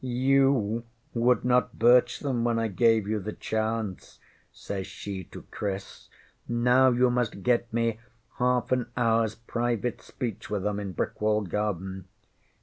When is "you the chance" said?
3.07-4.17